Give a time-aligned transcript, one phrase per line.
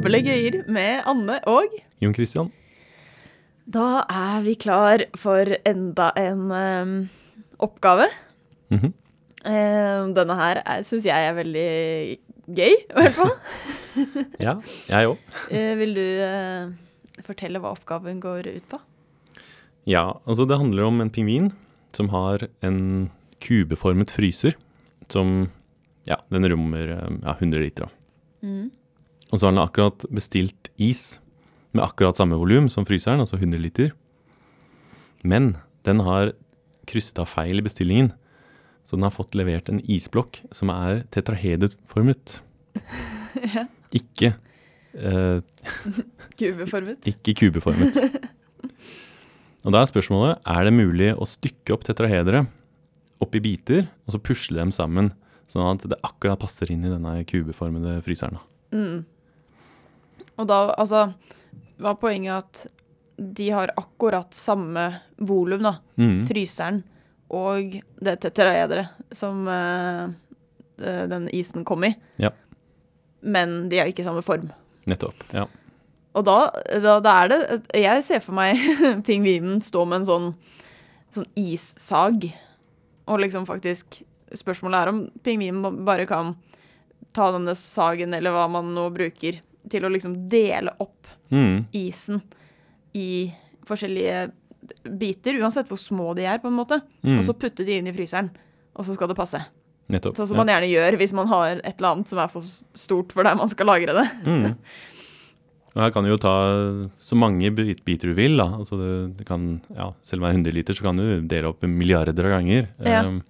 [0.00, 2.46] Ablegøyer med Anne og Jon Christian.
[3.68, 6.94] Da er vi klar for enda en um,
[7.60, 8.06] oppgave.
[8.72, 8.94] Mhm.
[9.44, 11.66] um, denne her syns jeg er veldig
[12.48, 13.34] gøy, i hvert fall.
[14.46, 14.56] Ja,
[14.88, 15.20] jeg òg.
[15.52, 16.72] Eh, vil du uh,
[17.26, 18.80] fortelle hva oppgaven går ut på?
[19.84, 21.52] Ja, altså det handler om en pingvin
[21.92, 23.10] som har en
[23.44, 24.56] kubeformet fryser
[25.12, 25.50] som
[26.08, 27.90] Ja, den rommer eh, ja, 100 liter.
[28.40, 28.70] Mm.
[29.30, 31.18] Og så har den akkurat bestilt is
[31.74, 33.92] med akkurat samme volum som fryseren, altså 100 liter.
[35.22, 35.54] Men
[35.86, 36.32] den har
[36.90, 38.10] krysset av feil i bestillingen.
[38.84, 42.40] Så den har fått levert en isblokk som er tetrahedeformet.
[43.40, 43.62] Ja.
[43.94, 44.32] Ikke,
[44.98, 45.38] eh,
[46.38, 47.06] Kubeformet.
[47.06, 47.94] ikke kubeformet.
[49.62, 52.42] Og da er spørsmålet er det mulig å stykke opp tetrahedere
[53.22, 55.12] opp i biter, og så pusle dem sammen,
[55.50, 58.40] sånn at det akkurat passer inn i denne kubeformede fryseren.
[58.74, 59.04] Mm.
[60.40, 61.10] Og da, altså
[61.80, 62.66] Var poenget at
[63.20, 64.86] de har akkurat samme
[65.20, 65.74] volum, da.
[66.00, 66.22] Mm.
[66.24, 66.78] Fryseren
[67.30, 70.08] og det tetraederet som eh,
[71.10, 71.92] den isen kom i.
[72.16, 72.32] Ja.
[73.20, 74.48] Men de har ikke samme form.
[74.88, 75.20] Nettopp.
[75.36, 75.44] Ja.
[76.16, 76.38] Og da,
[76.82, 77.40] da, da er det
[77.78, 78.58] Jeg ser for meg
[79.06, 80.30] pingvinen stå med en sånn,
[81.14, 82.30] sånn issag.
[83.06, 86.36] Og liksom faktisk Spørsmålet er om pingvinen bare kan
[87.10, 89.40] ta denne sagen, eller hva man nå bruker,
[89.70, 91.66] til å liksom dele opp Mm.
[91.78, 92.20] isen
[92.98, 93.30] i
[93.68, 94.32] forskjellige
[94.98, 96.80] biter, uansett hvor små de er, på en måte.
[97.06, 97.18] Mm.
[97.20, 98.30] Og så putte de inn i fryseren.
[98.74, 99.38] Og så skal det passe.
[99.90, 100.16] Nettopp.
[100.18, 103.14] Sånn som man gjerne gjør hvis man har et eller annet som er for stort
[103.14, 104.08] for der man skal lagre det.
[104.26, 104.56] Mm.
[105.74, 106.34] Og her kan du jo ta
[106.98, 108.34] så mange biter du vil.
[108.42, 108.48] da.
[108.58, 111.46] Altså det, det kan, ja, selv om det er 100 liter, så kan du dele
[111.52, 112.66] opp milliarder av ganger.
[112.82, 113.04] Ja.
[113.06, 113.20] Um,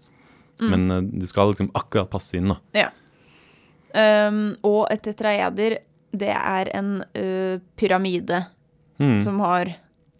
[0.61, 2.49] Men det du skal liksom akkurat passe inn.
[2.49, 2.89] da.
[3.93, 5.79] Um, og et tetraeder,
[6.12, 8.44] det er en ø, pyramide
[9.00, 9.22] Mm.
[9.25, 9.71] som har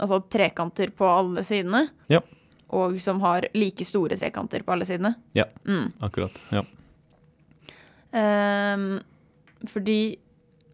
[0.01, 1.83] altså trekanter på alle sidene.
[2.09, 2.23] Ja.
[2.73, 5.15] Og som har like store trekanter på alle sidene.
[5.37, 5.45] Ja.
[5.69, 5.91] Mm.
[6.01, 6.39] Akkurat.
[6.51, 6.63] ja.
[8.11, 8.99] Um,
[9.69, 10.17] fordi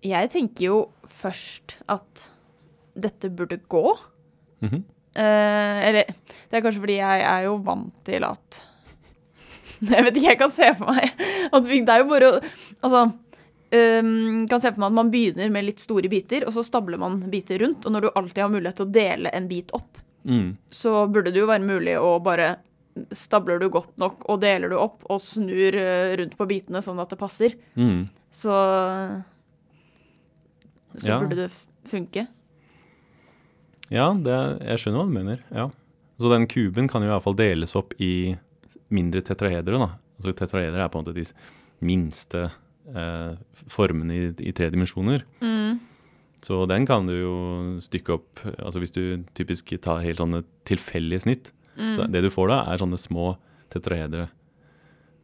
[0.06, 0.76] jeg tenker jo
[1.10, 2.28] først at
[2.96, 3.98] dette burde gå.
[4.62, 4.82] Mm -hmm.
[5.18, 6.04] uh, eller
[6.50, 8.62] det er kanskje fordi jeg er jo vant til at
[9.90, 11.10] Jeg vet ikke, jeg kan se for meg
[11.52, 12.40] at det er jo bare å
[12.82, 13.12] Altså
[14.00, 16.98] um, kan se for meg at man begynner med litt store biter, og så stabler
[16.98, 17.86] man biter rundt.
[17.86, 20.56] Og når du alltid har mulighet til å dele en bit opp, Mm.
[20.74, 22.56] så burde det jo være mulig å bare
[23.12, 26.98] Stabler du godt nok og deler du opp og snur eh, rundt på bitene sånn
[26.98, 28.08] at det passer, Mm.
[28.32, 29.22] så
[30.96, 31.18] Så Ja.
[31.20, 31.50] burde det
[31.84, 32.26] funke.
[33.90, 35.38] Ja, det, jeg skjønner hva du mener.
[35.54, 35.70] ja.
[36.18, 38.34] Så den kuben kan jo i hvert fall deles opp i
[38.90, 39.76] mindre tetrahedre.
[39.78, 39.90] da.
[40.18, 41.24] Altså Tetrahedre er på en måte de
[41.84, 42.50] minste
[42.94, 43.36] eh,
[43.72, 45.24] formene i, i tre dimensjoner.
[45.42, 45.80] Mm.
[46.46, 47.34] Så den kan du jo
[47.82, 51.90] stykke opp altså Hvis du typisk tar helt sånne tilfeldige snitt, Mm.
[51.92, 53.34] så det du får da, er sånne små
[53.68, 54.30] tetrahedre.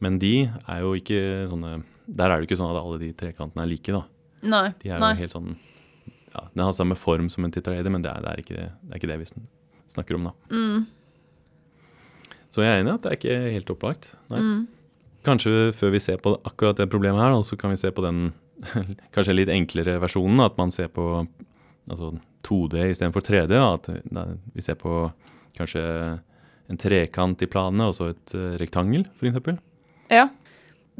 [0.04, 1.70] Men de er jo ikke sånne
[2.12, 4.02] Der er det jo ikke sånn at alle de trekantene er like, da.
[4.42, 4.74] Nei.
[4.82, 5.14] De er nei.
[5.16, 5.54] helt sånn
[6.34, 8.92] Ja, den har samme form som en tetrahedre, men det er, det er, ikke, det
[8.92, 9.30] er ikke det vi
[9.94, 10.34] snakker om, da.
[10.52, 10.86] Mm.
[12.52, 14.10] Så jeg er enig i at det er ikke helt opplagt.
[14.28, 14.40] Nei.
[14.44, 14.62] Mm.
[15.26, 18.32] Kanskje før vi ser på akkurat det problemet her, så kan vi se på den
[19.14, 20.42] kanskje litt enklere versjonen.
[20.44, 21.06] At man ser på
[21.90, 22.12] altså
[22.46, 23.54] 2D istedenfor 3D.
[23.58, 23.88] At
[24.54, 25.06] vi ser på
[25.58, 25.82] kanskje
[26.72, 29.58] en trekant i planene og så et uh, rektangel, f.eks.
[30.12, 30.28] Ja.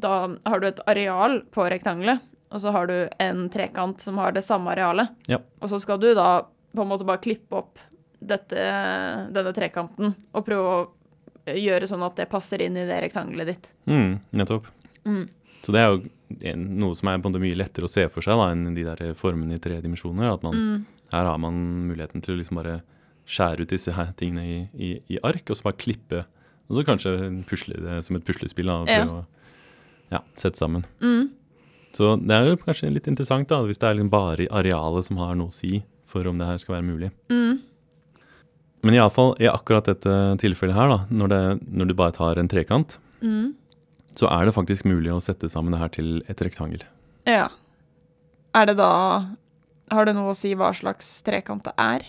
[0.03, 0.13] Da
[0.49, 2.23] har du et areal på rektangelet,
[2.53, 5.13] og så har du en trekant som har det samme arealet.
[5.31, 5.41] Ja.
[5.61, 7.81] Og så skal du da på en måte bare klippe opp
[8.23, 8.65] dette,
[9.35, 10.83] denne trekanten og prøve å
[11.47, 13.71] gjøre sånn at det passer inn i det rektangelet ditt.
[13.91, 14.67] Mm, nettopp.
[15.05, 15.25] Mm.
[15.63, 18.75] Så det er jo noe som er mye lettere å se for seg da, enn
[18.75, 20.33] de der formene i tre dimensjoner.
[20.33, 20.87] At man, Mm.
[21.13, 21.55] her har man
[21.89, 22.83] muligheten til å liksom bare
[23.27, 26.25] skjære ut disse her tingene i, i, i ark, og så bare klippe.
[26.71, 28.67] Og så kanskje pusle det som et puslespill.
[28.67, 29.05] Da, og Ja.
[29.05, 29.27] prøve å
[30.11, 30.85] ja, sette sammen.
[31.01, 31.31] Mm.
[31.93, 35.17] Så det er jo kanskje litt interessant da, hvis det er liksom bare arealet som
[35.19, 37.11] har noe å si for om det her skal være mulig.
[37.31, 37.61] Mm.
[38.83, 40.13] Men iallfall i akkurat dette
[40.43, 41.41] tilfellet her, da, når, det,
[41.71, 43.53] når du bare tar en trekant, Mm.
[44.19, 46.81] så er det faktisk mulig å sette sammen det her til et rektangel.
[47.31, 47.45] Ja.
[48.55, 48.89] Er det da
[49.93, 52.03] Har det noe å si hva slags trekant det er?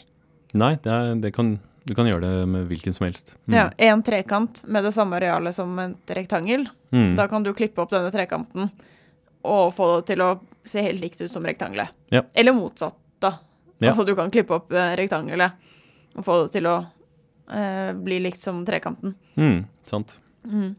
[0.56, 3.34] Nei, det er, det kan, du kan gjøre det med hvilken som helst.
[3.46, 3.54] Mm.
[3.58, 6.66] Ja, En trekant med det samme arealet som et rektangel.
[6.96, 7.16] Mm.
[7.20, 8.72] Da kan du klippe opp denne trekanten
[9.44, 10.30] og få det til å
[10.66, 11.92] se helt likt ut som rektangelet.
[12.10, 12.22] Ja.
[12.34, 13.34] Eller motsatt, da.
[13.84, 13.92] Ja.
[13.92, 15.52] Altså du kan klippe opp eh, rektangelet
[16.14, 16.78] og få det til å
[17.50, 19.16] eh, bli likt som trekanten.
[19.40, 20.18] Mm, sant.
[20.46, 20.74] Mm.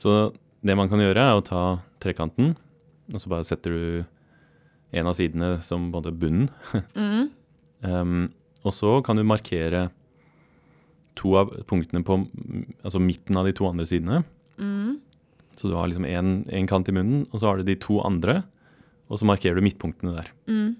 [0.00, 0.34] Så
[0.64, 1.64] det man kan gjøre, er å ta
[2.02, 2.54] trekanten,
[3.12, 3.86] og så bare setter du
[4.94, 6.50] en av sidene som både bunnen.
[6.94, 7.30] Mm.
[7.84, 8.20] Um,
[8.64, 9.90] og så kan du markere
[11.18, 12.16] to av punktene på
[12.80, 14.22] altså midten av de to andre sidene.
[14.56, 15.02] Mm.
[15.54, 18.40] Så du har liksom én kant i munnen, og så har du de to andre,
[19.12, 20.30] og så markerer du midtpunktene der.
[20.48, 20.72] Mm.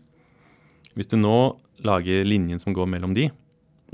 [0.97, 1.37] Hvis du nå
[1.83, 3.31] lager linjen som går mellom de,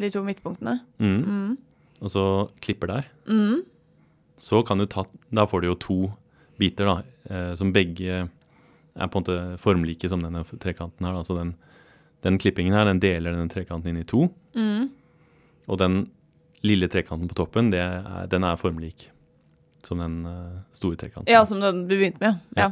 [0.00, 0.80] De to midtpunktene.
[0.98, 1.56] mm, Mm.
[2.00, 3.62] og så klipper der, Mm.
[4.38, 6.12] så kan du ta Da får du jo to
[6.58, 8.28] biter, da, eh, som begge
[8.96, 11.12] er på en måte formlike som denne trekanten her.
[11.14, 11.22] da.
[11.22, 11.54] Så den,
[12.22, 14.28] den klippingen her, den deler denne trekanten inn i to.
[14.54, 14.90] Mm.
[15.68, 16.10] Og den
[16.62, 19.08] lille trekanten på toppen, det er, den er formlik
[19.86, 21.28] som den uh, store trekanten.
[21.32, 22.40] Ja, som den du begynte med.
[22.56, 22.70] Ja.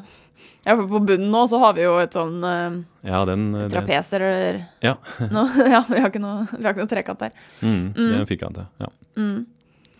[0.66, 3.69] ja, for på bunnen nå så har vi jo et sånn uh, Ja, den eh,
[3.69, 4.96] det, trapeser eller Ja.
[5.34, 5.69] noe.
[5.69, 7.32] Ja, vi har ikke noe, vi har ikke noe trekant der.
[7.62, 8.14] mm, det Mm.
[8.14, 8.88] er en firkant, ja.
[9.16, 9.46] Mm.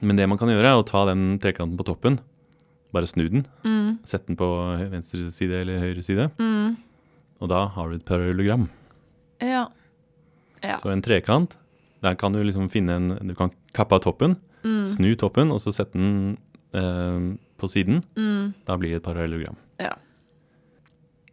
[0.01, 2.21] Men det man kan gjøre, er å ta den trekanten på toppen,
[2.93, 3.99] bare snu den, Mm.
[4.05, 4.47] sette den på
[4.91, 6.77] venstre side eller høyre side, Mm.
[7.41, 8.69] og da har du et parallelogram.
[9.41, 9.67] Ja.
[10.63, 10.77] Ja.
[10.83, 11.57] Så en trekant,
[12.03, 14.87] der kan du liksom finne en Du kan kappe av toppen, Mm.
[14.87, 16.37] snu toppen, og så sette den
[16.73, 18.03] på siden.
[18.17, 18.53] Mm.
[18.67, 19.57] Da blir det et parallellogram.
[19.81, 19.95] Ja.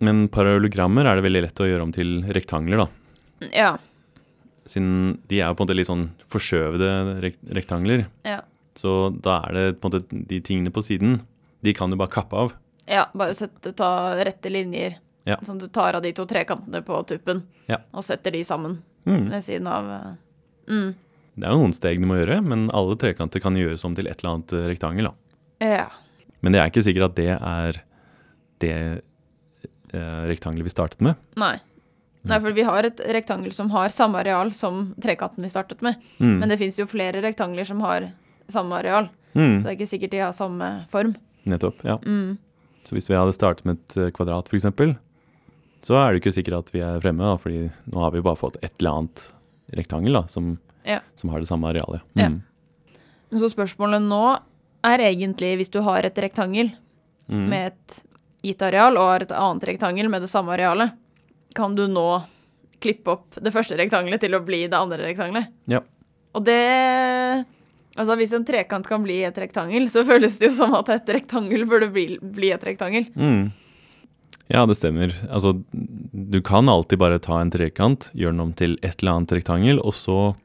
[0.03, 3.47] Men parallellogrammer er det veldig lett å gjøre om til rektangler, da.
[3.55, 3.71] Ja.
[4.65, 6.89] Siden de er på en måte litt sånn forskjøvede
[7.23, 8.05] rekt rektangler.
[8.25, 8.41] Ja.
[8.75, 11.19] Så da er det på en måte de tingene på siden,
[11.63, 12.53] de kan du bare kappe av.
[12.89, 14.97] Ja, bare sette, ta rette linjer.
[15.25, 15.39] Ja.
[15.41, 17.79] Som du tar av de to trekantene på tuppen, Ja.
[17.93, 19.29] og setter de sammen Mm.
[19.29, 20.13] ved siden av eh,
[20.73, 20.95] mm.
[21.37, 24.07] Det er jo noen steg du må gjøre, men alle trekanter kan gjøres om til
[24.07, 25.03] et eller annet eh, rektangel.
[25.05, 25.13] da.
[25.63, 25.87] Ja.
[26.43, 27.79] Men det er ikke sikkert at det er
[28.63, 28.73] det
[29.93, 31.15] eh, rektangelet vi startet med.
[31.39, 31.55] Nei.
[32.25, 35.99] Nei, for vi har et rektangel som har samme areal som trekanten vi startet med.
[36.17, 36.39] Mm.
[36.41, 38.07] Men det fins jo flere rektangler som har
[38.49, 39.11] samme areal.
[39.37, 39.59] Mm.
[39.59, 41.13] Så det er ikke sikkert de har samme form.
[41.45, 41.99] Nettopp, ja.
[42.01, 42.37] Mm.
[42.85, 44.95] Så hvis vi hadde startet med et eh, kvadrat, f.eks.,
[45.85, 48.39] så er det ikke sikkert at vi er fremme, da, fordi nå har vi bare
[48.39, 49.27] fått et eller annet
[49.77, 50.55] rektangel da, som,
[50.85, 50.99] Ja.
[51.17, 52.01] som har det samme arealet.
[52.17, 52.31] Ja.
[52.33, 52.41] Mm.
[53.37, 54.23] Så spørsmålet nå
[54.85, 56.73] er egentlig, hvis du har et rektangel
[57.25, 57.47] Mm.
[57.49, 58.03] med et
[58.45, 60.91] gitt areal og har et annet rektangel med det samme arealet,
[61.57, 62.23] kan du nå
[62.83, 65.47] klippe opp det første rektangelet til å bli det andre rektangelet?
[65.65, 65.79] Ja.
[66.35, 67.45] Og det
[67.95, 71.07] Altså, hvis en trekant kan bli et rektangel, så føles det jo som at et
[71.15, 73.05] rektangel burde bli, bli et rektangel.
[73.15, 73.53] Mm.
[74.51, 75.13] Ja, det stemmer.
[75.31, 79.31] Altså, du kan alltid bare ta en trekant, gjøre den om til et eller annet
[79.39, 80.35] rektangel, og så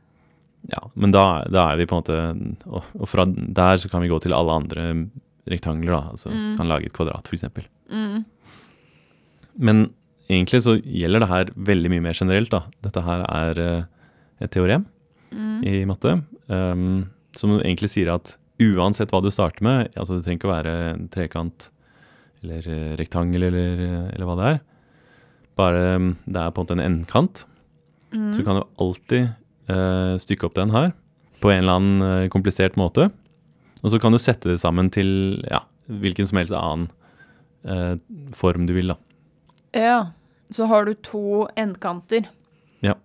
[0.68, 4.02] Ja, men da, da er vi på en måte og, og fra der så kan
[4.02, 5.08] vi gå til alle andre
[5.48, 6.02] rektangler, da.
[6.12, 6.56] Altså Mm.
[6.58, 7.44] kan lage et kvadrat, f.eks.
[7.90, 8.24] Mm.
[9.58, 9.80] Men
[10.30, 12.62] egentlig så gjelder det her veldig mye mer generelt, da.
[12.84, 13.84] Dette her er eh,
[14.44, 14.86] et teorem
[15.30, 15.62] Mm.
[15.64, 16.10] i matte
[16.50, 17.04] um,
[17.38, 20.72] som egentlig sier at uansett hva du starter med, altså det trenger ikke å være
[20.88, 21.68] en trekant
[22.42, 24.58] eller eh, rektangel eller, eh, eller hva det er,
[25.56, 27.44] bare mm, det er på en måte en endkant,
[28.10, 28.32] Mm.
[28.34, 29.28] så kan du alltid
[30.22, 30.92] stykke opp den her
[31.40, 33.08] på en eller annen eh, komplisert måte.
[33.80, 36.90] Og så kan du sette det sammen til ja, hvilken som helst annen
[37.64, 37.94] eh,
[38.36, 38.98] form du vil, da.
[39.76, 39.98] Ja.
[40.50, 42.26] Så har du to endkanter.
[42.84, 42.96] Ja.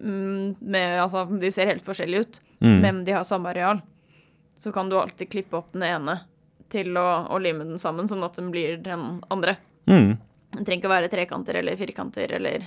[0.00, 2.80] Mm, med, altså, de ser helt forskjellige ut, Mm.
[2.84, 3.78] men de har samme areal.
[4.60, 6.18] Så kan du alltid klippe opp den ene
[6.68, 9.54] til å, å lime den sammen, sånn at den blir den andre.
[9.88, 10.18] Mm.
[10.52, 12.66] Den trenger ikke å være trekanter eller firkanter eller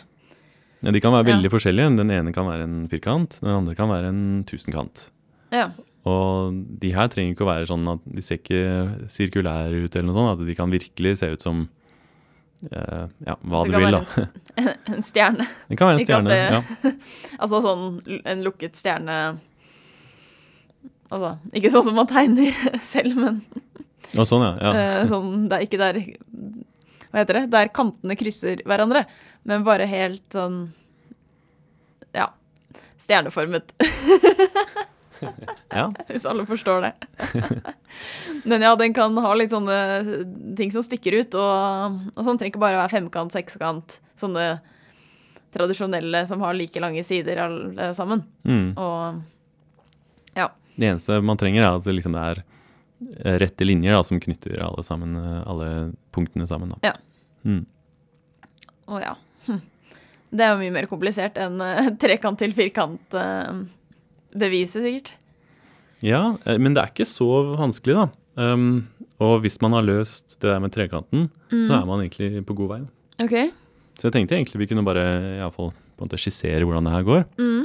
[0.83, 1.35] Ja, de kan være Ja.
[1.37, 1.95] veldig forskjellige.
[1.97, 5.07] Den ene kan være en firkant, den andre kan være en tusenkant.
[5.51, 5.69] Ja.
[6.05, 10.09] Og de her trenger ikke å være sånn at de ser ikke sirkulære ut, eller
[10.11, 10.41] noe sånt.
[10.41, 11.69] At de kan virkelig se ut som
[12.71, 14.27] uh, ja, hva Det du vil, være da.
[14.57, 15.47] en, en stjerne.
[15.69, 16.27] Det kan være en stjerne.
[16.27, 16.91] det- Ja.
[17.39, 19.39] Altså sånn en lukket stjerne
[21.13, 23.41] Altså, ikke sånn som man tegner selv, men
[24.17, 24.53] Og sånn, ja.
[24.59, 24.71] ja.
[25.01, 25.99] eh, sånn Det er ikke der
[27.13, 27.43] Hva heter det?
[27.53, 29.05] Der kantene krysser hverandre,
[29.46, 30.65] men bare helt sånn
[32.13, 32.32] Ja.
[33.03, 33.74] Stjerneformet,
[35.74, 35.89] ja.
[36.08, 36.91] hvis alle forstår det.
[38.50, 39.75] men ja, den kan ha litt sånne
[40.58, 44.46] ting som stikker ut, og, og sånn trenger ikke bare være femkant, sekskant, sånne
[45.53, 48.24] tradisjonelle som har like lange sider alle sammen.
[48.48, 48.72] Mm.
[48.79, 49.22] Og
[50.75, 52.41] Det eneste man trenger, er at det liksom er
[53.41, 55.70] rette linjer da, som knytter alle, sammen, alle
[56.13, 56.70] punktene sammen.
[56.75, 56.79] Da.
[56.91, 56.96] Ja.
[57.48, 57.63] Mm.
[58.88, 59.13] Å ja.
[60.34, 65.10] Det er jo mye mer komplisert enn uh, trekant til firkant-beviset, sikkert.
[66.03, 68.05] Ja, eh, men det er ikke så vanskelig, da.
[68.34, 68.88] Um,
[69.22, 72.70] og hvis man har løst det der med trekanten, så er man egentlig på god
[72.74, 72.79] vei.
[72.82, 72.88] da.
[73.93, 75.03] Så jeg tenkte egentlig vi kunne bare
[75.38, 77.22] i fall, på en måte skissere hvordan det her går.
[77.38, 77.63] Mm.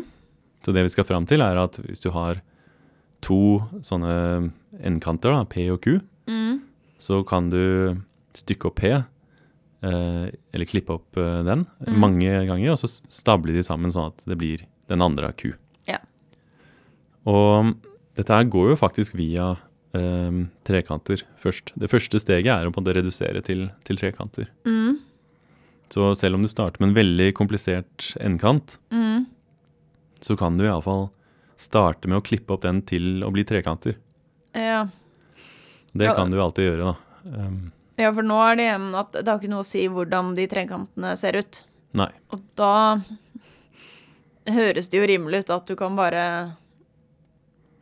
[0.61, 2.35] Så det vi skal fram til, er at hvis du har
[3.25, 3.41] to
[3.83, 4.13] sånne
[4.85, 5.85] endkanter, da, P og Q,
[6.29, 6.61] Mm.
[7.01, 7.97] så kan du
[8.39, 11.99] stykke opp P eh, eller klippe opp eh, den Mm.
[12.03, 15.53] mange ganger, og så stable de sammen sånn at det blir den andre Q.
[15.89, 15.99] Ja.
[17.29, 17.75] Og
[18.19, 19.51] dette her går jo faktisk via
[19.97, 21.73] eh, trekanter først.
[21.79, 24.49] Det første steget er å på en måte redusere til, til trekanter.
[24.67, 24.99] Mm.
[25.93, 29.27] Så selv om du starter med en veldig komplisert endkant, Mm.
[30.21, 31.09] så kan du iallfall
[31.59, 33.97] starte med å klippe opp den til å bli trekanter.
[34.55, 34.87] Ja.
[35.95, 37.47] Det kan du alltid gjøre, da.
[37.47, 40.35] Um, ja, for nå er det igjen at det har ikke noe å si hvordan
[40.39, 41.63] de trekantene ser ut.
[41.99, 42.11] nei.
[42.33, 43.01] Og da
[44.49, 46.23] høres det jo rimelig ut at du kan bare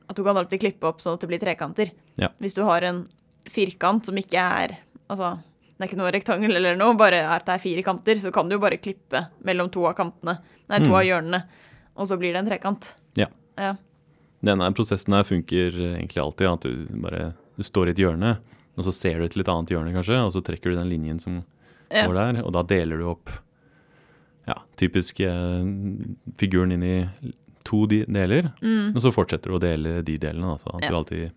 [0.08, 1.90] At du kan alltid klippe opp sånn at det blir trekanter.
[2.18, 2.28] Ja.
[2.38, 3.04] Hvis du har en
[3.50, 4.76] firkant som ikke er
[5.10, 5.36] Altså,
[5.76, 8.32] det er ikke noe rektangel eller noe, bare er at det er fire kanter, så
[8.34, 10.38] kan du jo bare klippe mellom to av kantene.
[10.68, 10.94] Nei, to Mm.
[10.98, 11.40] av hjørnene.
[11.96, 12.88] Og så blir det en trekant.
[13.14, 13.28] Ja.
[13.56, 13.76] Ja.
[14.42, 16.48] Denne prosessen her funker egentlig alltid.
[16.50, 18.38] At du bare du står i et hjørne,
[18.76, 21.20] og så ser du et litt annet hjørne, kanskje, og så trekker du den linjen
[21.20, 21.44] som
[21.90, 22.06] Ja.
[22.06, 23.30] går der, og da deler du opp
[24.46, 25.64] ja, typisk eh,
[26.38, 27.08] figuren inn i
[27.66, 28.94] to de deler, Mm.
[28.94, 30.90] og så fortsetter du å dele de delene, da, så at Ja.
[30.90, 31.32] du alltid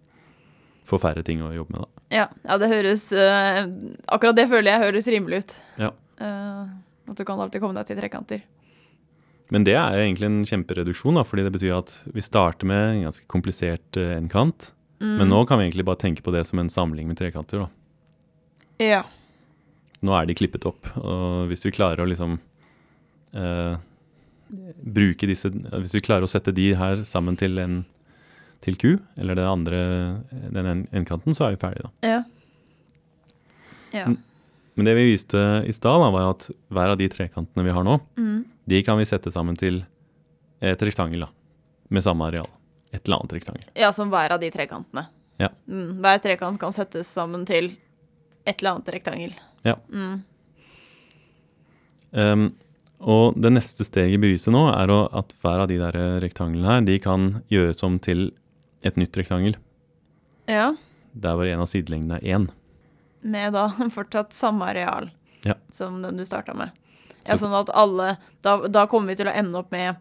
[0.86, 1.81] får færre ting å jobbe med.
[1.81, 1.88] da.
[2.15, 3.65] Ja, ja det høres uh,
[4.10, 5.55] Akkurat det føler jeg høres rimelig ut.
[5.77, 5.91] Ja.
[6.19, 6.67] Uh,
[7.10, 8.41] at du kan alltid komme deg til trekanter.
[9.51, 13.03] Men det er egentlig en kjempereduksjon, da, fordi det betyr at vi starter med en
[13.12, 15.15] ganske komplisert eh, enkant, Mm.
[15.17, 17.59] men nå kan vi egentlig bare tenke på det som en samling med trekanter.
[17.63, 17.69] da.
[18.83, 19.03] Ja.
[20.03, 22.37] Nå er de klippet opp, og hvis vi klarer å liksom
[23.35, 23.77] eh,
[24.83, 27.85] bruke disse Hvis vi klarer å sette de her sammen til en
[28.59, 29.77] til Q, eller det andre,
[30.51, 31.91] den endkanten, så er vi ferdige, da.
[32.03, 32.17] Ja.
[33.95, 34.09] ja.
[34.75, 37.95] Men det vi viste i stad, var at hver av de trekantene vi har nå,
[38.19, 38.43] Mm.
[38.67, 39.85] de kan vi sette sammen til
[40.61, 41.29] et rektangel, da.
[41.89, 42.49] Med samme areal.
[42.91, 43.65] Et eller annet rektangel.
[43.77, 45.05] Ja, som hver av de trekantene.
[45.39, 45.50] Ja.
[45.69, 47.72] Mm, hver trekant kan settes sammen til
[48.46, 49.36] et eller annet rektangel.
[49.67, 49.75] Ja.
[49.93, 50.24] Mm.
[52.12, 52.46] Um,
[53.00, 56.81] og det neste steget i beviset nå er at hver av de der rektanglene her,
[56.88, 58.31] de kan gjøres om til
[58.84, 59.58] et nytt rektangel.
[60.50, 60.72] ja.
[61.19, 62.43] Der hvor en av sidelengdene er én.
[63.25, 63.63] Med da
[63.96, 65.08] fortsatt samme areal
[65.43, 65.55] Ja.
[65.74, 66.69] som den du starta med.
[67.25, 68.12] Ja, sånn at alle
[68.46, 69.96] da, da kommer vi til å ende opp med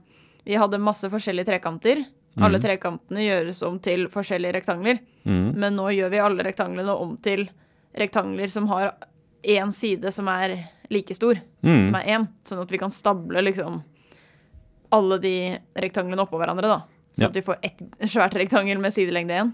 [0.44, 2.04] Vi hadde masse forskjellige trekanter.
[2.40, 2.62] Alle Mhm.
[2.64, 4.98] trekantene gjøres om til forskjellige rektangler.
[5.26, 5.54] Mm.
[5.56, 7.48] Men nå gjør vi alle rektanglene om til
[7.96, 8.94] rektangler som har
[9.44, 11.86] én side som er like stor, Mm.
[11.86, 12.28] som er én.
[12.44, 13.82] Sånn at vi kan stable liksom
[14.92, 16.82] alle de rektanglene oppå hverandre, da.
[17.12, 17.26] Så Ja.
[17.28, 17.78] at vi får ett
[18.08, 19.52] svært rektangel med sidelengde én.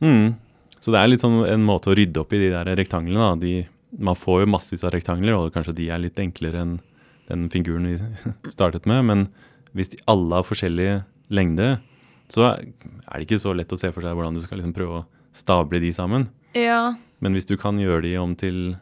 [0.00, 0.34] Mm.
[0.80, 3.16] Så det er litt sånn en måte å rydde opp i de der rektanglene.
[3.16, 3.36] Da.
[3.36, 3.66] De,
[3.98, 6.80] man får jo massevis av rektangler, og kanskje de er litt enklere enn
[7.28, 7.98] den figuren vi
[8.50, 9.04] startet med.
[9.04, 9.28] Men
[9.74, 11.80] hvis de alle har forskjellig lengde,
[12.34, 12.64] så er
[13.14, 15.80] det ikke så lett å se for seg hvordan du skal liksom prøve å stable
[15.82, 16.28] de sammen.
[16.54, 18.76] Ja, Men hvis du kan gjøre de om til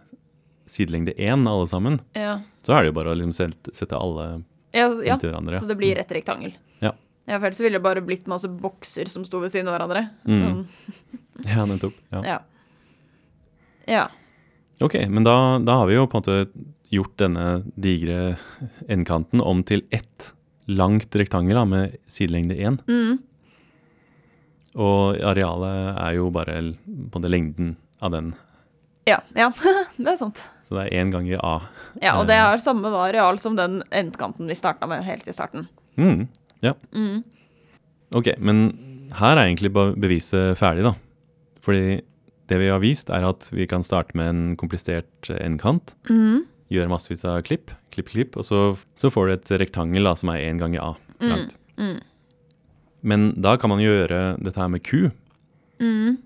[0.68, 2.38] sidelengde én alle sammen, ja.
[2.64, 4.26] så er det jo bare å liksom sette, alle
[4.74, 5.14] Ja, ja.
[5.14, 5.60] inntil hverandre.
[5.60, 6.54] Så det blir et rektangel.
[6.82, 6.94] Ja.
[7.28, 10.06] Ja, for ellers ville det bare blitt masse bokser som sto ved siden av hverandre.
[10.26, 10.42] Mm.
[10.42, 10.66] Sånn,
[11.52, 11.96] Ja, nettopp.
[12.12, 12.22] Ja.
[12.26, 12.38] ja.
[13.88, 14.04] Ja.
[14.82, 17.46] Ok, men da, da har vi jo på en måte gjort denne
[17.80, 18.36] digre
[18.90, 20.32] endkanten om til ett
[20.70, 22.82] langt rektangel da, med sidelengde 1.
[22.88, 23.20] Mm.
[24.78, 26.56] Og arealet er jo bare
[27.12, 28.32] på den lengden av den.
[29.08, 29.50] Ja, ja.
[29.98, 30.40] det er sant.
[30.66, 31.56] Så det er én ganger A.
[32.00, 35.66] Ja, og det er samme areal som den endkanten vi starta med helt i starten.
[36.00, 36.28] Mm,
[36.64, 36.72] ja.
[36.96, 37.20] Mm.
[38.16, 38.64] Ok, men
[39.18, 40.94] her er egentlig beviset ferdig, da.
[41.62, 42.00] Fordi
[42.50, 45.94] det vi har vist, er at vi kan starte med en komplisert endkant.
[46.08, 46.44] Mm.
[46.72, 48.62] Gjøre massevis av klipp, klipp, klipp, og så,
[48.96, 51.56] så får du et rektangel da, som er én ganger A langt.
[51.76, 51.92] Mm.
[51.92, 52.00] Mm.
[53.02, 55.10] Men da kan man gjøre dette her med Q.
[55.82, 56.18] Mm.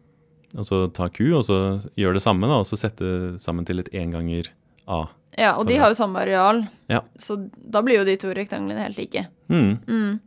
[0.56, 1.56] Altså ta Q, og så
[1.99, 3.09] gjøre det samme, da, og så sette
[3.42, 4.50] sammen til et én ganger
[4.88, 5.06] A.
[5.37, 7.00] Ja, og de har jo samme areal, Ja.
[7.21, 9.26] så da blir jo de to rektanglene helt like.
[9.50, 9.78] Mm.
[9.87, 10.21] Mm.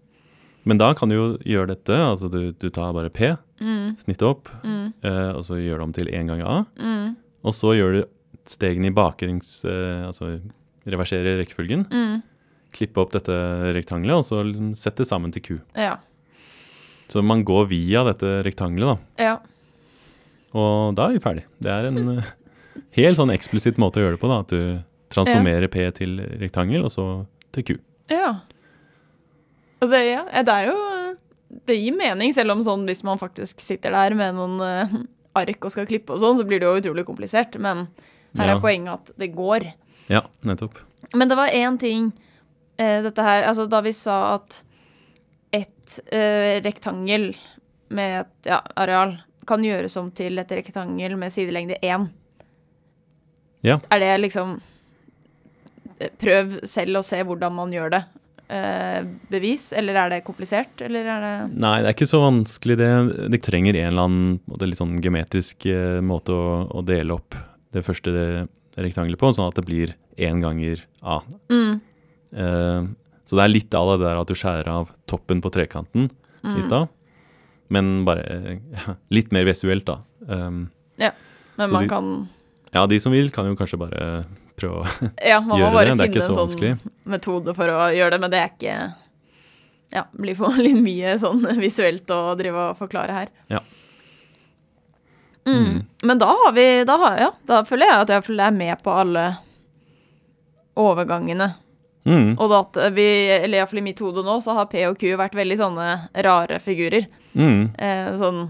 [0.66, 3.96] Men da kan du jo gjøre dette, altså du, du tar bare P, Mm.
[3.98, 4.94] snittet opp, Mm.
[5.04, 6.66] eh, og så gjør det om til én ganger A.
[6.78, 7.16] Mm.
[7.44, 8.06] Og så gjør du
[8.46, 10.40] stegene i baklengs, eh, altså
[10.86, 11.88] reverserer rekkefølgen.
[11.90, 12.22] Mm.
[12.72, 13.34] Klippe opp dette
[13.74, 15.60] rektangelet, og så liksom sette sammen til Q.
[15.76, 15.98] Ja.
[17.10, 19.24] Så man går via dette rektangelet, da.
[19.24, 19.38] Ja.
[20.58, 21.44] Og da er vi ferdig.
[21.62, 22.30] Det er en eh,
[22.98, 24.40] helt sånn eksplisitt måte å gjøre det på, da.
[24.46, 27.06] At du transformerer P til rektangel, og så
[27.56, 27.72] til Q.
[28.14, 28.36] Ja.
[29.82, 30.78] Og det, ja, det er jo
[31.66, 34.92] Det gir mening, selv om sånn hvis man faktisk sitter der med noen uh,
[35.40, 37.56] ark og skal klippe og sånn, så blir det jo utrolig komplisert.
[37.58, 37.88] Men
[38.38, 38.56] her Ja.
[38.58, 39.66] er poenget at det går.
[40.14, 40.78] Ja, nettopp.
[41.18, 42.12] Men det var én ting
[42.78, 44.60] uh, dette her Altså, da vi sa at
[45.56, 47.32] et eh, rektangel
[47.96, 49.16] med et ja, areal
[49.50, 52.06] kan gjøres om til et rektangel med sidelengde 1.
[53.66, 53.80] Ja.
[53.90, 54.60] Er det liksom
[55.98, 58.04] eh, prøv selv å se hvordan man gjør det.
[58.50, 62.80] Eh, bevis, eller er det komplisert, eller er det Nei, det er ikke så vanskelig
[62.82, 62.94] det.
[63.34, 67.38] Det trenger en eller annen litt sånn geometrisk eh, måte å, å dele opp
[67.74, 68.14] det første
[68.80, 71.22] rektangelet på, sånn at det blir én ganger A.
[71.52, 71.78] mm,
[72.30, 72.84] Eh,
[73.30, 76.08] så det er litt av det der at du skjærer av toppen på trekanten
[76.42, 76.56] mm.
[76.58, 76.90] i stad,
[77.70, 80.02] men bare ja, litt mer visuelt, da.
[80.26, 80.68] Um,
[81.60, 82.10] Men man de- kan
[82.72, 84.08] ja, de som vil, kan jo kanskje bare
[84.60, 85.98] prøve å Ja, man må gjøre bare det.
[85.98, 88.52] Det er finne ikke så en sånn metode for å gjøre det, men det er
[88.54, 88.78] ikke
[89.96, 93.32] Ja, blir for litt mye sånn visuelt å drive og forklare her.
[93.50, 93.64] Ja.
[95.50, 95.86] Mm.
[96.06, 98.94] Men da har vi da, har, ja, da føler jeg at jeg er med på
[98.94, 99.26] alle
[100.80, 101.50] overgangene.
[102.10, 104.98] Mm, Og da at vi, eller iallfall i mitt hode nå, så har P og
[104.98, 105.90] Q vært veldig sånne
[106.26, 107.06] rare figurer.
[107.38, 107.62] mm.
[107.78, 108.50] Eh, sånn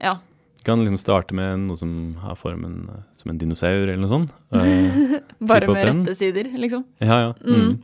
[0.00, 0.18] Ja.
[0.66, 1.90] Kan liksom starte med noe som
[2.22, 4.32] har formen eh, som en dinosaur, eller noe sånt.
[4.52, 5.18] Eh,
[5.50, 6.84] Bare med rette sider, liksom.
[7.02, 7.34] ja, ja.
[7.42, 7.60] Mm.
[7.72, 7.76] Mm.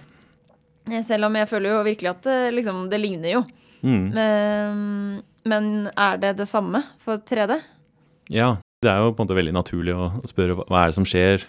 [1.07, 3.43] Selv om jeg føler jo virkelig at det, liksom, det ligner jo.
[3.83, 4.05] Mm.
[4.15, 7.61] Men, men er det det samme for 3D?
[8.33, 8.57] ja.
[8.83, 11.45] Det er jo på en måte veldig naturlig å spørre hva er det som skjer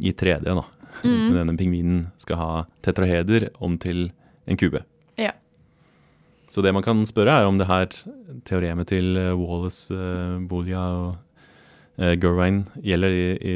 [0.00, 0.62] i 3D, da.
[1.02, 1.34] Mm.
[1.34, 4.06] Denne pingvinen skal ha tetraheder om til
[4.48, 4.80] en kube.
[5.20, 5.34] Ja.
[6.48, 7.92] Så det man kan spørre, er om det her
[8.48, 11.10] teoremet til eh, Wallace, uh, Bolia og
[12.00, 13.54] uh, Gerwine gjelder i, i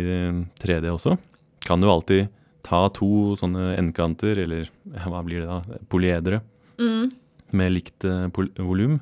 [0.61, 1.17] 3D også.
[1.65, 2.29] Kan du alltid
[2.69, 4.69] ta to sånne endkanter, eller
[5.09, 6.45] hva blir det da, polyedere,
[6.83, 7.13] Mm.
[7.57, 9.01] Med likt uh, volum.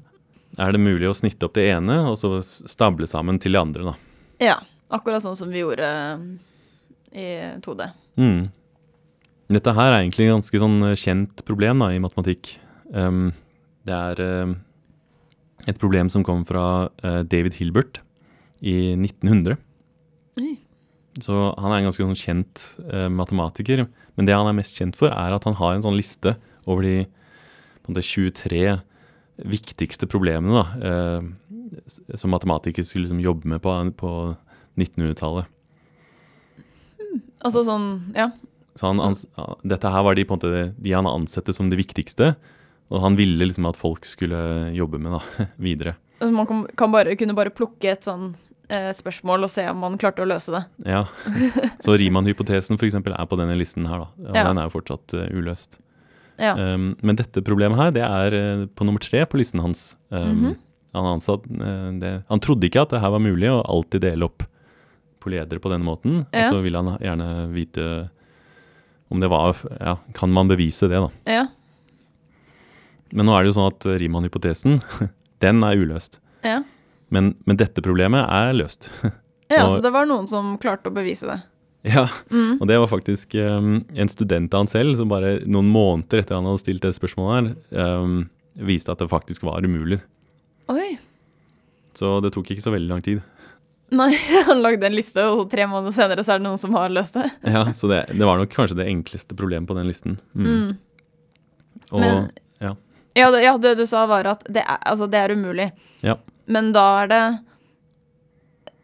[0.61, 3.93] Er det mulig å snitte opp det ene, og så stable sammen til det andre,
[3.93, 3.95] da?
[4.43, 4.59] Ja.
[4.91, 5.87] Akkurat sånn som vi gjorde
[7.15, 7.27] i
[7.63, 7.85] 2D.
[8.19, 8.49] Mm.
[9.51, 12.57] Dette her er egentlig et ganske sånn eh, kjent problem da, i matematikk.
[12.91, 13.31] Um,
[13.87, 14.57] det er um,
[15.71, 18.03] et problem som kom fra uh, David Hilbert
[18.63, 19.59] i 1900.
[20.39, 20.59] Mm.
[21.23, 23.87] Så han er en ganske sånn kjent uh, matematiker.
[24.19, 26.35] Men det han er mest kjent for, er at han har en sånn liste
[26.67, 26.97] over de
[27.92, 28.81] måte, 23
[29.50, 34.12] viktigste problemene da, eh, som matematikere skulle liksom, jobbe med på, på
[34.81, 35.48] 1900-tallet.
[37.40, 38.29] Altså sånn, ja.
[38.79, 39.16] Så han, han,
[39.66, 42.35] dette her var de, måte, de han ansette som det viktigste,
[42.90, 45.22] og han ville liksom at folk skulle jobbe med da,
[45.68, 45.96] videre.
[46.20, 48.33] Altså, Man kan, kan bare, kunne bare plukke et sånn
[48.68, 50.64] eh, spørsmål og se om man klarte å løse det.
[50.90, 51.05] Ja.
[51.83, 54.11] Så Riemann-hypotesen eksempel er på denne listen her, da.
[54.31, 54.44] Og Ja.
[54.50, 55.79] den er jo fortsatt uh, uløst.
[56.40, 56.55] Ja.
[56.57, 59.90] Um, men dette problemet her, det er eh, på nummer tre på listen hans.
[60.11, 60.57] Um, Mhm.
[60.96, 64.24] han, ansatt, eh, det, han trodde ikke at det her var mulig å alltid dele
[64.26, 64.42] opp
[65.20, 66.22] poledere på denne måten.
[66.33, 66.48] Ja.
[66.48, 67.85] Og så ville han gjerne vite
[69.11, 71.11] om det var Ja, kan man bevise det, da?
[71.29, 71.46] ja.
[73.12, 74.76] Men nå er det jo sånn at Riemann-hypotesen,
[75.44, 76.20] den er uløst.
[76.46, 76.61] Ja.
[77.11, 78.87] Men, men dette problemet er løst.
[79.50, 81.40] ja, Og- så det var noen som klarte å bevise det.
[81.95, 82.59] ja, Mm.
[82.61, 86.37] og det var faktisk um, en student av han selv som bare noen måneder etter
[86.37, 88.19] han hadde stilt det spørsmålet her, um,
[88.61, 90.01] viste at det faktisk var umulig.
[90.69, 90.99] Oi.
[91.97, 93.23] Så det tok ikke så veldig lang tid.
[93.90, 94.12] Nei,
[94.47, 97.16] han lagde en liste, og tre måneder senere så er det noen som har løst
[97.16, 97.27] det.
[97.57, 100.19] Ja, Så det, det var nok kanskje det enkleste problemet på den listen.
[100.37, 100.47] Mm.
[100.47, 100.71] Mm.
[101.90, 102.29] Og Men-
[102.61, 102.75] ja.
[103.19, 105.71] Ja, det, ja, det du sa var at det er, altså, det er umulig.
[106.07, 106.14] Ja.
[106.47, 107.23] Men da er det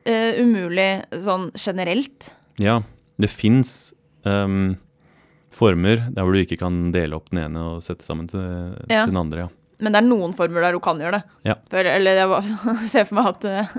[0.08, 0.88] uh, umulig
[1.22, 2.32] sånn generelt.
[2.62, 2.80] Ja,
[3.20, 3.92] det fins
[4.24, 4.74] um,
[5.56, 8.42] former der hvor du ikke kan dele opp den ene og sette sammen til,
[8.90, 9.04] Ja.
[9.04, 9.46] til den andre.
[9.46, 9.48] ja.
[9.78, 11.24] Men det er noen former der du kan gjøre det.
[11.44, 11.54] Ja.
[11.68, 13.72] For, eller jeg bare ser for meg at eh,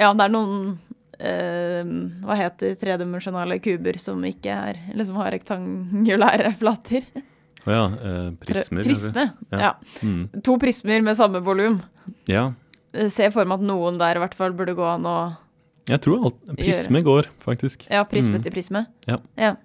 [0.00, 0.78] Ja, det er noen
[1.20, 1.92] eh,
[2.26, 7.06] Hva heter tredimensjonale kuber som ikke er liksom har rektangulære flater?
[7.68, 7.84] Å ja.
[7.86, 8.82] eh, prismer.
[8.86, 9.28] Prisme.
[9.52, 9.60] Ja.
[9.62, 9.70] Ja.
[10.02, 10.24] Mm.
[10.42, 11.78] To prismer med samme volum.
[12.26, 12.48] Ja.
[12.90, 15.16] Se Ser for meg at noen der i hvert fall burde gå an å
[15.88, 17.86] Jeg tror alt, prisme går, faktisk.
[17.90, 18.42] Ja, prisme Mm.
[18.42, 18.86] til prisme.
[19.08, 19.56] Ja.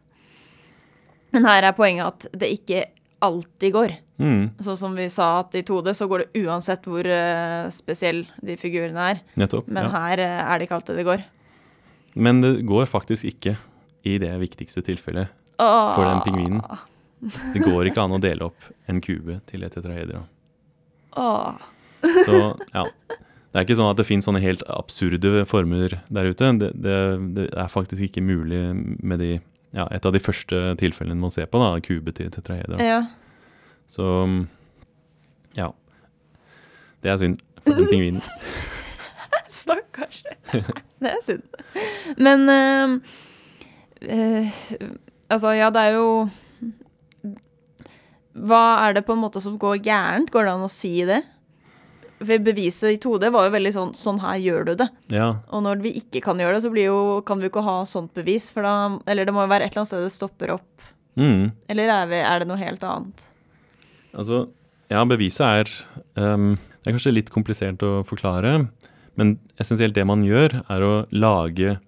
[1.34, 2.86] Men her er poenget at det ikke
[3.22, 3.96] alltid går.
[4.18, 8.24] Mm, Sånn som vi sa at i 2D så går det uansett hvor uh, spesiell
[8.42, 9.20] de figurene er.
[9.36, 9.68] nettopp.
[9.68, 9.90] Men ja.
[9.92, 11.24] her uh, er det ikke alltid det går.
[12.16, 13.58] Men det går faktisk ikke
[14.08, 15.28] i det viktigste tilfellet
[15.60, 15.96] Åh.
[15.98, 16.62] for den pingvinen.
[17.54, 20.24] Det går ikke an å dele opp en kube til et tetraeder.
[21.18, 21.56] Åh.
[22.24, 22.40] Så
[22.74, 22.86] ja.
[23.56, 26.48] Det er ikke sånn at det finnes sånne helt absurde former der ute.
[26.60, 26.96] Det, det,
[27.38, 28.60] det er faktisk ikke mulig
[29.00, 29.30] med de
[29.72, 32.84] ja, et av de første tilfellene man ser på, da, kube til tetraheder.
[32.84, 32.98] Ja.
[33.88, 34.04] Så
[35.56, 35.70] ja.
[37.00, 38.20] Det er synd for den pingvinen.
[39.64, 40.20] Stakkars.
[41.00, 41.48] Det er synd.
[42.20, 43.00] Men øh,
[44.02, 44.60] øh,
[45.32, 46.28] Altså, ja, det er jo
[48.36, 50.32] Hva er det på en måte som går gærent?
[50.32, 51.22] Går det an å si det?
[52.20, 54.88] Beviset i 2D var jo veldig sånn Sånn her gjør du det.
[55.12, 57.64] Ja, Og når vi ikke kan gjøre det, så blir jo, kan vi jo ikke
[57.66, 58.52] ha sånt bevis.
[58.56, 58.76] For da
[59.12, 60.86] Eller det må jo være et eller annet sted det stopper opp.
[61.20, 61.52] mm.
[61.70, 63.26] Eller er, vi, er det noe helt annet?
[64.16, 64.46] Altså,
[64.90, 65.74] ja, beviset er
[66.36, 68.68] um, Det er kanskje litt komplisert å forklare,
[69.20, 71.80] men essensielt det man gjør, er å lage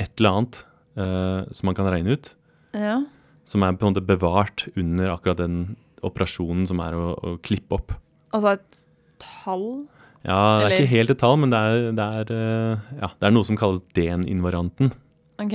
[0.00, 0.62] et eller annet
[0.96, 2.32] uh, som man kan regne ut,
[2.72, 3.00] Ja.
[3.44, 7.76] som er på en måte bevart under akkurat den operasjonen som er å, å klippe
[7.76, 7.92] opp.
[8.32, 8.78] Altså et
[9.20, 9.86] tall?
[10.24, 13.08] Ja, det er Eller- ikke helt et tall, men det er, det er, eh, ja,
[13.20, 14.92] det er noe som kalles den-invarianten.
[15.40, 15.54] OK.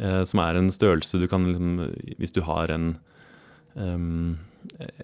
[0.00, 2.98] eh, som er en størrelse du kan liksom Hvis du har en
[3.76, 4.36] ehm,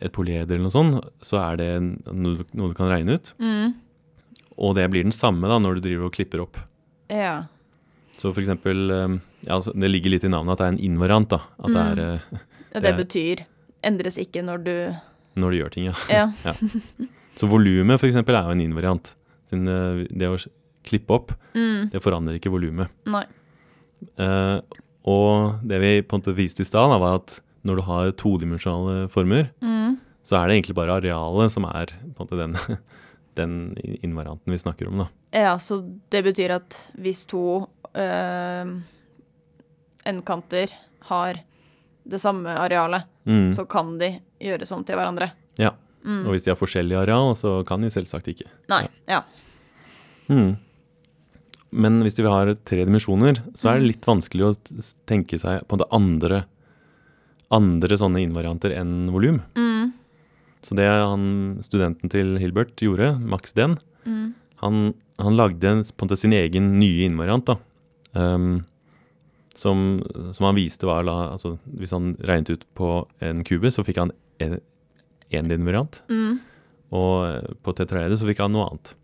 [0.03, 3.15] et polyeder eller noe sånt, så er det en- noe, du- noe du kan regne
[3.15, 3.33] ut.
[3.41, 3.75] Mm.
[4.59, 6.57] Og det blir den samme da når du driver og klipper opp.
[7.09, 7.45] Ja.
[8.19, 10.93] Så for eksempel ehm, ja, altså, Det ligger litt i navnet at det er en
[10.93, 11.29] invariant.
[11.29, 12.39] da At det er eh, ja.
[12.75, 13.45] Det Det- betyr
[13.83, 14.97] endres ikke når du
[15.37, 15.95] når du gjør ting, ja.
[16.45, 16.53] Ja.
[17.37, 19.15] Så volumet eksempel er jo en invariant.
[19.53, 20.39] Eh, det å
[20.85, 21.91] klippe opp, Mm.
[21.91, 22.89] det forandrer ikke volumet.
[24.19, 24.61] Eh,
[25.07, 29.09] og det vi på en måte viste i stad, var at når du har todimensjonale
[29.11, 29.99] former, Mm.
[30.25, 32.53] så er det egentlig bare arealet som er på en måte den,
[33.35, 34.99] den invarianten vi snakker om.
[34.99, 35.09] da.
[35.33, 38.81] Ja, så det betyr at hvis to øh,
[40.07, 40.71] endkanter
[41.09, 41.35] har
[42.07, 43.53] det samme arealet, Mm.
[43.55, 45.31] så kan de gjøre sånn til hverandre.
[45.57, 45.71] Ja.
[46.05, 46.27] Mm.
[46.27, 48.47] Og hvis de har forskjellig areal, så kan de selvsagt ikke.
[48.69, 48.83] Nei.
[49.09, 49.23] Ja.
[50.29, 50.57] Mm.
[51.75, 53.91] Men hvis de har tre dimensjoner, så er det Mm.
[53.93, 56.45] litt vanskelig å tenke seg på det andre,
[57.51, 59.41] andre sånne invarianter enn volum.
[59.57, 59.93] Mm.
[60.63, 64.35] Så det han, studenten til Hilbert gjorde, Max Den, Mm.
[64.63, 65.61] han, han lagde
[65.97, 67.57] på en måte sin egen nye invariant, da.
[68.15, 68.65] Um,
[69.57, 73.85] som, som han viste var da, altså Hvis han regnet ut på en kube, så
[73.85, 74.61] fikk han en,
[75.33, 76.01] en invariant.
[76.11, 76.41] Mm.
[76.95, 78.95] Og eh, på tetraede så fikk han noe annet.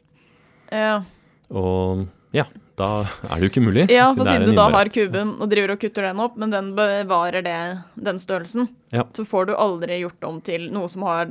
[0.71, 1.03] Ja.
[1.51, 2.07] Og
[2.37, 2.45] ja,
[2.79, 2.91] da
[3.27, 3.89] er det jo ikke mulig.
[3.91, 6.53] ja, for er siden du da har kuben og driver og kutter den opp, men
[6.55, 7.57] den bevarer det,
[7.97, 9.03] den størrelsen, Ja.
[9.13, 11.27] så får du aldri gjort om til noe som har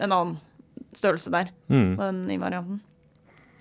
[0.00, 0.36] en annen
[0.94, 1.96] størrelse der, Mm.
[1.96, 2.80] på den invarianten.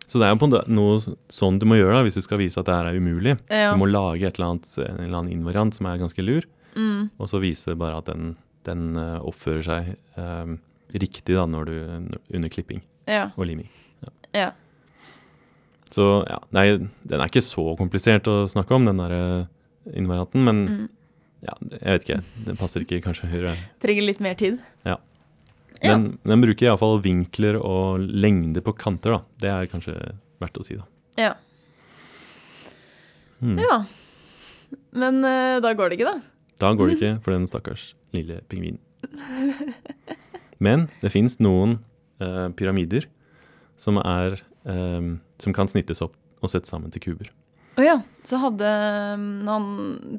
[0.07, 2.65] Så det er jo noe sånn du må gjøre da, hvis du skal vise at
[2.65, 3.37] det her er umulig.
[3.49, 3.73] Ja.
[3.73, 6.43] Du må lage et eller annet, en eller annen invariant som er ganske lur,
[6.75, 7.09] Mm.
[7.19, 8.35] og så vise bare at den,
[8.67, 10.53] den eh, oppfører seg eh,
[10.97, 11.75] riktig da når du,
[12.35, 13.29] under klipping Ja.
[13.35, 13.67] og liming.
[14.35, 14.51] Ja.
[15.89, 16.65] Så ja, nei,
[17.07, 19.45] den er ikke så komplisert å snakke om, den der eh,
[19.97, 20.85] invarianten, men Mm.
[21.47, 23.53] ja, jeg vet ikke, det passer ikke kanskje Høyre.
[23.83, 24.59] Trenger litt mer tid.
[24.83, 24.97] Ja.
[25.79, 25.93] Ja.
[25.93, 29.19] Men den bruker iallfall vinkler og lengde på kanter, da.
[29.39, 29.93] Det er kanskje
[30.41, 30.87] verdt å si, da.
[31.21, 31.33] Ja.
[33.41, 33.59] Mm.
[33.61, 33.77] ja.
[34.97, 36.21] Men uh, da går det ikke, da.
[36.59, 38.79] Da går det ikke for den stakkars lille pingvinen.
[40.59, 41.77] Men det fins noen
[42.23, 43.05] eh, pyramider
[43.77, 47.29] som er eh, Som kan snittes opp og settes sammen til kuber.
[47.77, 47.95] Å ja.
[48.25, 48.65] Så hadde
[49.45, 49.65] han,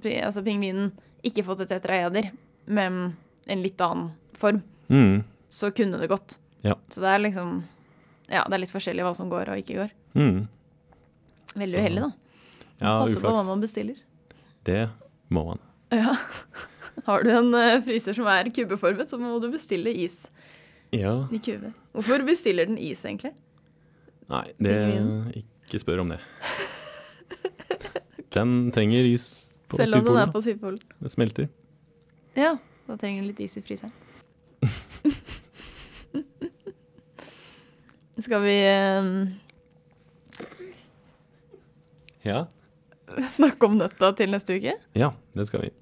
[0.02, 0.92] altså pingvinen,
[1.26, 2.30] ikke fått et tetraeder,
[2.70, 3.16] men
[3.50, 5.20] en litt annen form, Mm.
[5.52, 6.38] så kunne det gått.
[6.64, 6.72] Ja.
[6.88, 7.58] Så det er liksom
[8.30, 9.90] Ja, det er litt forskjellig hva som går og ikke går.
[10.16, 10.46] Mm.
[11.60, 12.10] Veldig uheldig, da.
[12.80, 13.96] Ja, Passe på hva man bestiller.
[14.64, 14.88] Det
[15.32, 15.60] må man.
[15.94, 16.16] Ja.
[17.06, 20.26] Har du en eh, fryser som er kubeformet, så må du bestille is
[20.92, 21.26] Ja.
[21.32, 21.72] i kube.
[21.92, 23.32] Hvorfor bestiller den is, egentlig?
[24.28, 24.76] Nei, det
[25.68, 26.20] Ikke spør om det.
[28.34, 30.78] Den trenger is på Selv om den er på Sydpolen.
[31.00, 31.48] Det smelter.
[32.36, 33.92] Ja, da trenger den litt is i fryseren.
[38.18, 39.10] Skal vi um...
[42.26, 42.44] Ja.
[43.38, 44.74] snakke om nøtta til neste uke?
[44.98, 45.72] ja, det skal vi.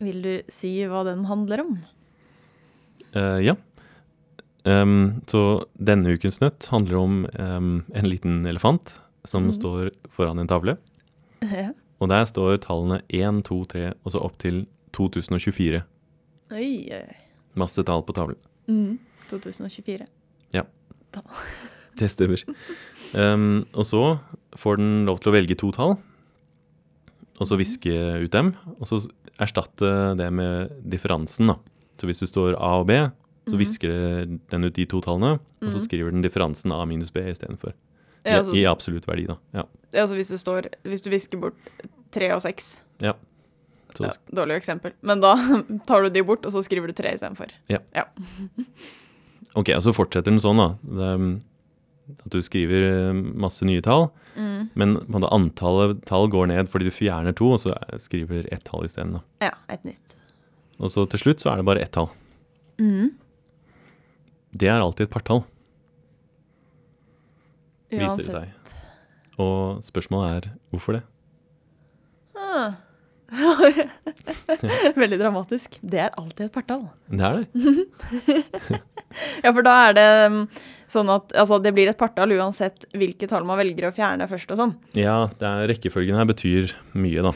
[0.00, 1.74] Vil du si hva den handler om?
[3.16, 3.56] Uh, ja.
[4.64, 9.54] Um, så denne ukens nøtt handler om um, en liten elefant som mm.
[9.56, 10.78] står foran en tavle.
[11.40, 11.70] Ja.
[12.00, 14.62] Og der står tallene 1, 2, 3 og så opp til
[14.96, 15.80] 2024.
[16.52, 17.00] Oi, oi.
[17.60, 18.36] Masse tall på tavlen.
[18.68, 18.98] Mm.
[19.28, 20.04] 2024.
[22.00, 22.42] Det stemmer.
[23.14, 24.02] Um, og så
[24.56, 25.96] får den lov til å velge to tall,
[27.40, 27.90] og så viske
[28.24, 28.52] ut dem.
[28.78, 29.00] Og så
[29.40, 31.56] erstatte det med differansen, da.
[32.00, 32.96] Så hvis det står A og B,
[33.48, 33.58] så Mhm.
[33.58, 35.86] visker den ut de to tallene, og så Mhm.
[35.88, 37.72] skriver den differansen A minus B istedenfor.
[38.24, 39.36] I, Ja, altså, I absolutt verdi, da.
[39.54, 39.62] Ja.
[39.94, 41.54] altså hvis det står Hvis du visker bort
[42.12, 44.92] tre og seks Så, ja, Dårlig eksempel.
[45.02, 45.34] Men da
[45.86, 47.48] tar du de bort, og så skriver du tre istedenfor.
[49.56, 50.68] Ok, og så fortsetter den sånn, da.
[50.84, 51.40] Det, er,
[52.24, 54.68] at du skriver eh, masse nye tall, Mm.
[54.78, 59.18] men antallet tall går ned fordi du fjerner to, og så skriver ett tall isteden.
[59.42, 60.14] Ja, et nytt.
[60.78, 62.08] Og så til slutt så er det bare ett tall.
[62.80, 63.10] Mm.
[64.54, 65.42] Det er alltid et partall,
[67.90, 68.30] viser det Uansett.
[68.30, 68.76] seg.
[69.42, 71.02] Og spørsmålet er hvorfor det?
[72.38, 72.72] Ah.
[75.00, 75.76] Veldig dramatisk.
[75.82, 76.86] Det er alltid et partall.
[77.10, 78.80] Det er det.
[79.44, 80.36] Ja, for da er det um,
[80.90, 84.50] sånn at altså, det blir et partall uansett hvilke tall man velger å fjerne først
[84.54, 84.72] og sånn.
[84.98, 87.32] Ja, det er, rekkefølgen her betyr mye, da.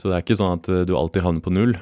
[0.00, 1.74] Så det er ikke sånn at eh, du alltid havner på null,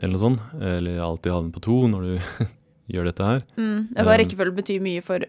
[0.00, 0.40] eller noe sånt.
[0.60, 2.46] Eller alltid havner på to når du
[2.96, 3.44] gjør dette her.
[3.56, 3.78] Mm.
[3.96, 4.16] Altså, Um.
[4.24, 5.24] rekkefølge betyr mye for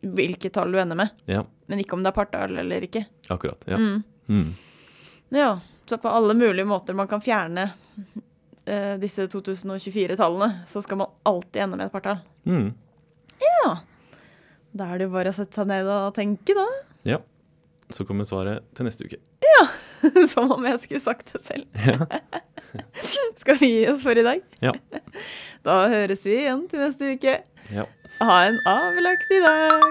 [0.00, 3.02] hvilke tall du ender med, Ja, men ikke om det er partall eller ikke.
[3.28, 3.60] akkurat.
[3.68, 3.76] Ja.
[3.76, 4.02] Mm.
[4.32, 4.50] Mm.
[5.36, 5.50] Ja,
[5.86, 7.66] så på alle mulige måter man kan fjerne
[8.64, 12.22] eh, disse 2024-tallene, så skal man alltid ende med et partall.
[12.48, 12.70] Mm.
[14.76, 16.66] Da er det jo bare å sette seg ned og tenke, da.
[17.08, 17.18] Ja.
[17.90, 19.18] Så kommer svaret til neste uke.
[19.42, 19.62] Ja.
[20.32, 21.66] Som om jeg skulle sagt det selv.
[21.86, 21.98] Ja.
[23.40, 24.40] Skal vi gi oss for i dag?
[24.62, 24.72] Ja.
[25.66, 27.34] Da høres vi igjen til neste uke.
[27.74, 27.84] Ja.
[28.22, 29.84] Ha en avlagt i dag.